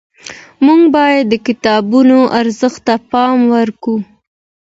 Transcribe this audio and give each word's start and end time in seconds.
موږ 0.65 0.81
باید 0.95 1.23
د 1.29 1.33
کتابونو 1.47 2.17
ارزښت 2.39 2.79
ته 2.87 2.95
پام 3.11 3.37
وکړو. 3.53 3.95